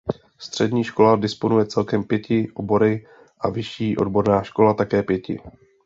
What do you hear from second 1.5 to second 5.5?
celkem pěti obory a vyšší odborná škola také pěti.